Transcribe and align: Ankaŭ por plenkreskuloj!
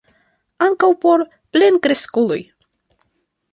Ankaŭ 0.67 0.89
por 1.03 1.25
plenkreskuloj! 1.57 2.41